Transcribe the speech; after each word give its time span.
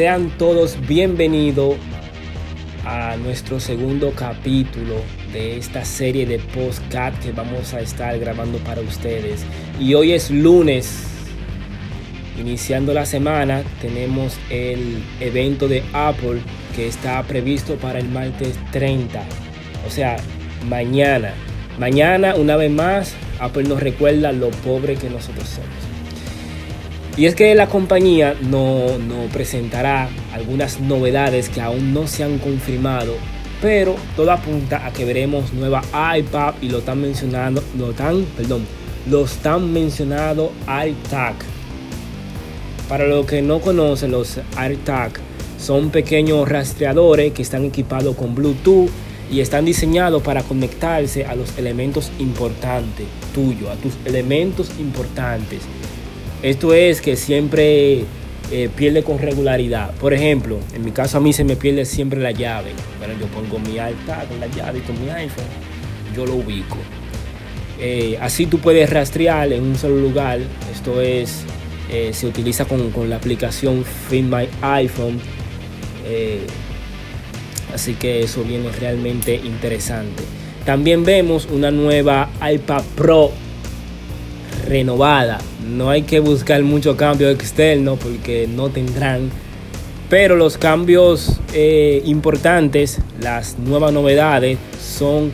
Sean 0.00 0.30
todos 0.38 0.78
bienvenidos 0.88 1.76
a 2.86 3.18
nuestro 3.18 3.60
segundo 3.60 4.12
capítulo 4.12 4.94
de 5.30 5.58
esta 5.58 5.84
serie 5.84 6.24
de 6.24 6.38
postcat 6.38 7.14
que 7.18 7.32
vamos 7.32 7.74
a 7.74 7.80
estar 7.80 8.18
grabando 8.18 8.56
para 8.60 8.80
ustedes. 8.80 9.44
Y 9.78 9.92
hoy 9.92 10.12
es 10.12 10.30
lunes, 10.30 11.04
iniciando 12.38 12.94
la 12.94 13.04
semana, 13.04 13.62
tenemos 13.82 14.38
el 14.48 15.02
evento 15.20 15.68
de 15.68 15.82
Apple 15.92 16.40
que 16.74 16.88
está 16.88 17.22
previsto 17.24 17.74
para 17.74 17.98
el 17.98 18.08
martes 18.08 18.58
30. 18.72 19.22
O 19.86 19.90
sea, 19.90 20.16
mañana. 20.66 21.34
Mañana, 21.78 22.36
una 22.36 22.56
vez 22.56 22.70
más, 22.70 23.14
Apple 23.38 23.64
nos 23.64 23.80
recuerda 23.80 24.32
lo 24.32 24.48
pobre 24.48 24.94
que 24.94 25.10
nosotros 25.10 25.46
somos. 25.46 25.89
Y 27.16 27.26
es 27.26 27.34
que 27.34 27.54
la 27.54 27.68
compañía 27.68 28.34
no, 28.40 28.98
no, 28.98 29.24
presentará 29.32 30.08
algunas 30.32 30.80
novedades 30.80 31.48
que 31.48 31.60
aún 31.60 31.92
no 31.92 32.06
se 32.06 32.24
han 32.24 32.38
confirmado, 32.38 33.14
pero 33.60 33.96
todo 34.16 34.30
apunta 34.30 34.86
a 34.86 34.92
que 34.92 35.04
veremos 35.04 35.52
nueva 35.52 35.82
iPad 36.16 36.54
y 36.62 36.68
lo 36.68 36.78
están 36.78 37.00
mencionando, 37.00 37.62
lo 37.76 37.90
están, 37.90 38.24
perdón, 38.36 38.64
lo 39.08 39.24
están 39.24 39.72
mencionando 39.72 40.52
AirTag. 40.66 41.34
Para 42.88 43.06
los 43.06 43.26
que 43.26 43.42
no 43.42 43.60
conocen, 43.60 44.12
los 44.12 44.38
AirTag 44.56 45.12
son 45.58 45.90
pequeños 45.90 46.48
rastreadores 46.48 47.32
que 47.32 47.42
están 47.42 47.64
equipados 47.64 48.16
con 48.16 48.34
Bluetooth 48.34 48.88
y 49.30 49.40
están 49.40 49.64
diseñados 49.64 50.22
para 50.22 50.42
conectarse 50.42 51.24
a 51.24 51.34
los 51.34 51.56
elementos 51.58 52.10
importantes 52.18 53.06
tuyos, 53.34 53.70
a 53.70 53.76
tus 53.76 53.92
elementos 54.04 54.70
importantes. 54.78 55.60
Esto 56.42 56.72
es 56.72 57.02
que 57.02 57.16
siempre 57.16 58.04
eh, 58.50 58.70
pierde 58.74 59.02
con 59.02 59.18
regularidad. 59.18 59.94
Por 59.96 60.14
ejemplo, 60.14 60.58
en 60.74 60.84
mi 60.84 60.90
caso 60.90 61.18
a 61.18 61.20
mí 61.20 61.32
se 61.34 61.44
me 61.44 61.54
pierde 61.54 61.84
siempre 61.84 62.18
la 62.18 62.30
llave. 62.30 62.70
Bueno, 62.98 63.14
yo 63.20 63.26
pongo 63.26 63.58
mi 63.58 63.74
iPad 63.74 64.26
con 64.28 64.40
la 64.40 64.46
llave 64.46 64.78
y 64.78 64.82
con 64.82 65.00
mi 65.02 65.10
iPhone, 65.10 65.44
yo 66.16 66.24
lo 66.24 66.36
ubico. 66.36 66.78
Eh, 67.78 68.18
así 68.20 68.46
tú 68.46 68.58
puedes 68.58 68.88
rastrear 68.88 69.52
en 69.52 69.62
un 69.62 69.76
solo 69.76 69.96
lugar. 69.96 70.38
Esto 70.72 71.02
es, 71.02 71.42
eh, 71.90 72.10
se 72.14 72.26
utiliza 72.26 72.64
con, 72.64 72.90
con, 72.90 73.10
la 73.10 73.16
aplicación 73.16 73.84
Find 73.84 74.34
My 74.34 74.48
iPhone. 74.62 75.20
así 77.74 77.94
que 77.94 78.22
eso 78.22 78.42
viene 78.44 78.72
realmente 78.72 79.34
interesante. 79.36 80.22
También 80.64 81.04
vemos 81.04 81.46
una 81.50 81.70
nueva 81.70 82.30
iPad 82.42 82.82
Pro 82.96 83.30
renovada. 84.66 85.38
No 85.66 85.90
hay 85.90 86.02
que 86.02 86.20
buscar 86.20 86.62
mucho 86.62 86.96
cambio 86.96 87.30
externo 87.30 87.96
porque 87.96 88.48
no 88.48 88.68
tendrán. 88.68 89.30
Pero 90.08 90.36
los 90.36 90.58
cambios 90.58 91.40
eh, 91.54 92.02
importantes, 92.04 93.00
las 93.20 93.58
nuevas 93.58 93.92
novedades 93.92 94.58
son 94.80 95.30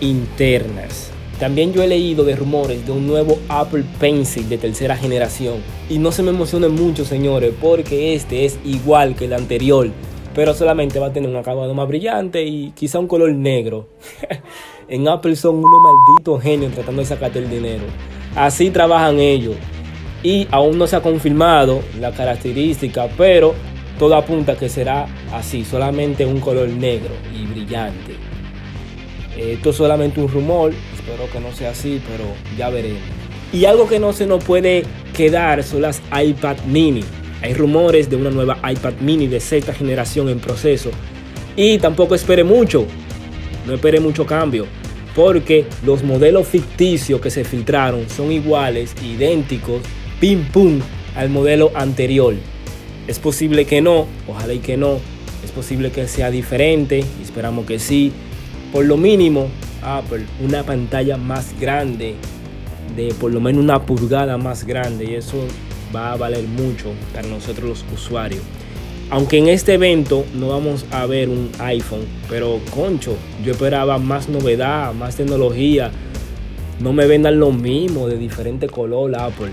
internas. 0.00 1.10
También 1.40 1.72
yo 1.72 1.82
he 1.82 1.88
leído 1.88 2.22
de 2.24 2.36
rumores 2.36 2.84
de 2.84 2.92
un 2.92 3.06
nuevo 3.06 3.38
Apple 3.48 3.84
Pencil 3.98 4.46
de 4.48 4.58
tercera 4.58 4.94
generación. 4.96 5.56
Y 5.88 5.98
no 5.98 6.12
se 6.12 6.22
me 6.22 6.30
emocionen 6.30 6.74
mucho, 6.74 7.06
señores, 7.06 7.54
porque 7.58 8.14
este 8.14 8.44
es 8.44 8.58
igual 8.64 9.16
que 9.16 9.24
el 9.24 9.32
anterior. 9.32 9.88
Pero 10.34 10.52
solamente 10.52 10.98
va 10.98 11.06
a 11.06 11.12
tener 11.12 11.30
un 11.30 11.36
acabado 11.36 11.72
más 11.72 11.88
brillante 11.88 12.44
y 12.44 12.72
quizá 12.72 12.98
un 12.98 13.08
color 13.08 13.32
negro. 13.32 13.86
en 14.88 15.08
Apple 15.08 15.34
son 15.34 15.56
unos 15.56 15.80
malditos 15.82 16.42
genios 16.42 16.74
tratando 16.74 17.00
de 17.00 17.06
sacarte 17.06 17.38
el 17.38 17.48
dinero. 17.48 17.84
Así 18.36 18.70
trabajan 18.70 19.18
ellos. 19.18 19.56
Y 20.22 20.46
aún 20.50 20.78
no 20.78 20.86
se 20.86 20.96
ha 20.96 21.00
confirmado 21.00 21.82
la 21.98 22.12
característica, 22.12 23.08
pero 23.16 23.54
todo 23.98 24.14
apunta 24.14 24.56
que 24.56 24.68
será 24.68 25.06
así, 25.32 25.64
solamente 25.64 26.26
un 26.26 26.40
color 26.40 26.68
negro 26.68 27.10
y 27.34 27.46
brillante. 27.46 28.14
Esto 29.36 29.70
es 29.70 29.76
solamente 29.76 30.20
un 30.20 30.28
rumor, 30.28 30.72
espero 30.94 31.30
que 31.32 31.40
no 31.40 31.52
sea 31.52 31.70
así, 31.70 32.00
pero 32.10 32.24
ya 32.56 32.68
veremos. 32.68 33.00
Y 33.52 33.64
algo 33.64 33.88
que 33.88 33.98
no 33.98 34.12
se 34.12 34.26
nos 34.26 34.44
puede 34.44 34.84
quedar 35.16 35.62
son 35.64 35.82
las 35.82 36.02
iPad 36.12 36.58
mini. 36.66 37.02
Hay 37.42 37.54
rumores 37.54 38.10
de 38.10 38.16
una 38.16 38.30
nueva 38.30 38.58
iPad 38.70 38.94
mini 39.00 39.26
de 39.26 39.40
sexta 39.40 39.72
generación 39.72 40.28
en 40.28 40.38
proceso. 40.38 40.90
Y 41.56 41.78
tampoco 41.78 42.14
espere 42.14 42.44
mucho, 42.44 42.86
no 43.66 43.74
espere 43.74 43.98
mucho 43.98 44.26
cambio 44.26 44.66
porque 45.20 45.66
los 45.84 46.02
modelos 46.02 46.48
ficticios 46.48 47.20
que 47.20 47.30
se 47.30 47.44
filtraron 47.44 48.08
son 48.08 48.32
iguales, 48.32 48.94
idénticos, 49.04 49.82
pim 50.18 50.44
pum, 50.44 50.80
al 51.14 51.28
modelo 51.28 51.72
anterior. 51.74 52.34
Es 53.06 53.18
posible 53.18 53.66
que 53.66 53.82
no, 53.82 54.06
ojalá 54.26 54.54
y 54.54 54.60
que 54.60 54.78
no, 54.78 54.98
es 55.44 55.50
posible 55.50 55.90
que 55.90 56.08
sea 56.08 56.30
diferente, 56.30 57.00
y 57.00 57.22
esperamos 57.22 57.66
que 57.66 57.78
sí. 57.78 58.12
Por 58.72 58.86
lo 58.86 58.96
mínimo, 58.96 59.48
Apple, 59.82 60.24
una 60.42 60.62
pantalla 60.62 61.18
más 61.18 61.54
grande, 61.60 62.14
de 62.96 63.12
por 63.20 63.30
lo 63.30 63.42
menos 63.42 63.62
una 63.62 63.84
pulgada 63.84 64.38
más 64.38 64.64
grande, 64.64 65.04
y 65.04 65.16
eso 65.16 65.44
va 65.94 66.12
a 66.12 66.16
valer 66.16 66.44
mucho 66.44 66.94
para 67.12 67.28
nosotros 67.28 67.68
los 67.68 67.84
usuarios. 67.92 68.40
Aunque 69.10 69.38
en 69.38 69.48
este 69.48 69.74
evento 69.74 70.24
no 70.34 70.50
vamos 70.50 70.86
a 70.92 71.04
ver 71.06 71.28
un 71.28 71.50
iPhone, 71.58 72.06
pero 72.28 72.60
concho, 72.72 73.16
yo 73.44 73.52
esperaba 73.52 73.98
más 73.98 74.28
novedad, 74.28 74.94
más 74.94 75.16
tecnología. 75.16 75.90
No 76.78 76.92
me 76.92 77.06
vendan 77.06 77.40
lo 77.40 77.50
mismo 77.50 78.06
de 78.06 78.16
diferente 78.16 78.68
color 78.68 79.16
Apple. 79.16 79.50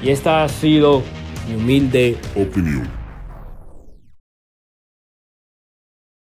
Y 0.00 0.10
esta 0.10 0.44
ha 0.44 0.48
sido 0.48 1.02
mi 1.48 1.56
humilde 1.56 2.16
opinión. 2.36 2.99